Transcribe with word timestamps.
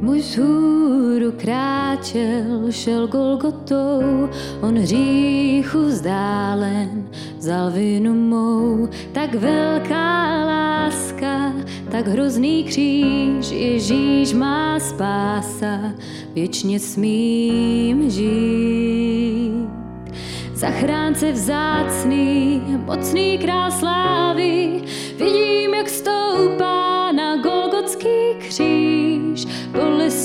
Muž 0.00 0.38
hůru 0.38 1.32
kráčel, 1.36 2.72
šel 2.72 3.06
Golgotou, 3.06 4.28
on 4.60 4.78
hříchu 4.78 5.78
vzdálen, 5.78 7.08
vzal 7.38 7.70
vinu 7.70 8.14
mou. 8.14 8.88
Tak 9.12 9.34
velká 9.34 10.44
láska, 10.44 11.52
tak 11.90 12.06
hrozný 12.06 12.64
kříž, 12.64 13.50
Ježíš 13.50 14.32
má 14.32 14.80
spása, 14.80 15.78
věčně 16.34 16.80
smím 16.80 18.10
žít. 18.10 19.70
Zachránce 20.54 21.32
vzácný, 21.32 22.62
mocný 22.86 23.38
král 23.38 23.70
slávy, 23.70 24.79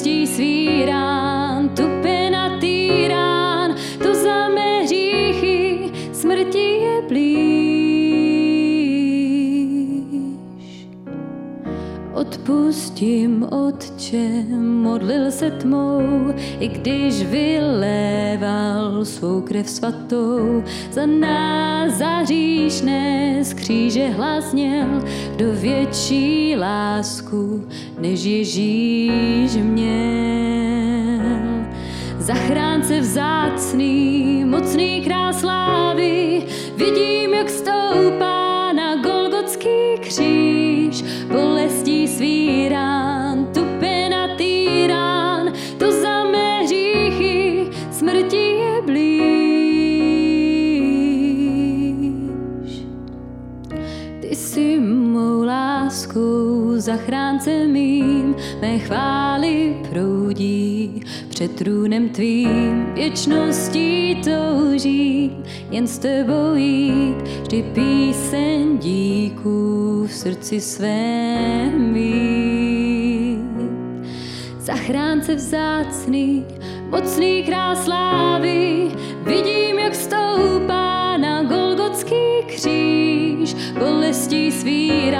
bolestí 0.05 0.27
svý 0.27 0.85
rán, 0.85 1.69
tupenatý 1.69 3.07
rán, 3.07 3.75
to 4.03 4.13
za 4.13 4.49
mé 4.49 4.83
hříchy, 4.83 5.91
smrti 6.13 6.59
je 6.59 7.01
blíž. 7.09 7.54
Odpustím, 12.15 13.43
Otče, 13.43 14.43
modlil 14.59 15.31
se 15.31 15.51
tmou, 15.51 16.33
i 16.59 16.67
když 16.67 17.23
vyléval 17.23 19.05
svou 19.05 19.41
krev 19.41 19.69
svatou. 19.69 20.63
Za 20.91 21.05
nás, 21.05 21.93
za 21.93 22.07
hříšné, 22.07 23.39
z 23.43 23.53
kříže 23.53 24.07
hlasněl, 24.09 24.87
kdo 25.35 25.45
větší 25.53 26.55
lásku, 26.57 27.67
než 27.99 28.23
Ježíš 28.23 29.55
měl. 29.55 31.25
Zachránce 32.19 32.99
vzácný, 32.99 34.45
mocný 34.45 35.01
král 35.01 35.33
slávy, 35.33 36.43
vidím, 36.77 37.33
jak 37.33 37.49
stoupá 37.49 37.74
zachránce 56.79 57.67
mým, 57.67 58.35
mé 58.61 58.79
chvály 58.79 59.77
proudí 59.89 61.01
před 61.29 61.55
trůnem 61.55 62.09
tvým, 62.09 62.85
věčností 62.93 64.21
touží, 64.23 65.31
jen 65.71 65.87
s 65.87 65.99
tebou 65.99 66.55
jít, 66.55 67.15
vždy 67.41 67.63
píseň 67.63 68.77
díků 68.77 70.05
v 70.07 70.13
srdci 70.13 70.61
svém 70.61 71.93
mít. 71.93 73.39
Zachránce 74.59 75.35
vzácný, 75.35 76.45
mocný 76.89 77.43
král 77.43 77.75
slávy, 77.75 78.91
vidím, 79.23 79.79
jak 79.79 79.95
stoupá 79.95 81.17
na 81.17 81.43
Golgotský 81.43 82.43
kříž, 82.47 83.53
bolestí 83.79 84.51
svý 84.51 85.11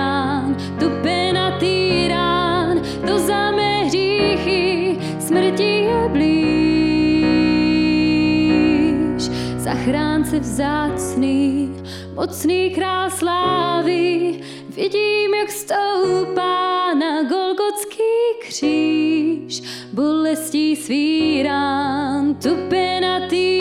Zachránce 10.35 10.39
vzácný, 10.39 11.75
mocný 12.13 12.69
král 12.69 13.09
slávy, 13.09 14.39
vidím, 14.75 15.33
jak 15.33 15.51
stoupá 15.51 16.93
na 16.93 17.23
Golgotský 17.23 18.03
kříž, 18.47 19.61
bolestí 19.93 20.75
svý 20.75 21.43
rán, 21.43 22.35
tupenatý 22.35 22.35
rán, 22.35 22.43
to 22.45 22.53
za 22.55 22.71
mé 22.71 23.54